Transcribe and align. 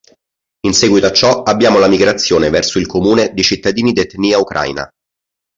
In 0.65 0.73
seguito 0.73 1.05
a 1.05 1.11
ciò 1.11 1.43
abbiamo 1.43 1.77
la 1.77 1.87
migrazione 1.87 2.49
verso 2.49 2.79
il 2.79 2.87
comune 2.87 3.35
di 3.35 3.43
cittadini 3.43 3.93
d'etnia 3.93 4.39
ucraina. 4.39 4.91